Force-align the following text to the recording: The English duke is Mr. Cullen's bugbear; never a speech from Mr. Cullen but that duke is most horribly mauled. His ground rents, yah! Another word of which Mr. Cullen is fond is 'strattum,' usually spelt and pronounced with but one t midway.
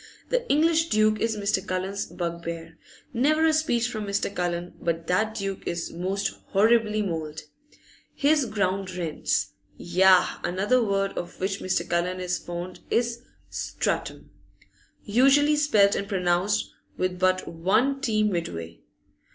The 0.29 0.49
English 0.49 0.89
duke 0.89 1.19
is 1.21 1.37
Mr. 1.37 1.63
Cullen's 1.63 2.07
bugbear; 2.07 2.79
never 3.13 3.45
a 3.45 3.53
speech 3.53 3.87
from 3.87 4.07
Mr. 4.07 4.35
Cullen 4.35 4.73
but 4.81 5.05
that 5.05 5.35
duke 5.35 5.61
is 5.67 5.91
most 5.93 6.39
horribly 6.47 7.03
mauled. 7.03 7.41
His 8.15 8.47
ground 8.47 8.95
rents, 8.95 9.51
yah! 9.77 10.39
Another 10.43 10.83
word 10.83 11.11
of 11.15 11.39
which 11.39 11.59
Mr. 11.59 11.87
Cullen 11.87 12.19
is 12.19 12.39
fond 12.39 12.79
is 12.89 13.21
'strattum,' 13.51 14.31
usually 15.03 15.55
spelt 15.55 15.93
and 15.95 16.07
pronounced 16.09 16.71
with 16.97 17.19
but 17.19 17.47
one 17.47 18.01
t 18.01 18.23
midway. 18.23 18.79